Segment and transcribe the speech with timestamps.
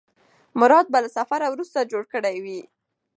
[0.59, 2.61] مراد به له سفر وروسته کور جوړ کړی وي.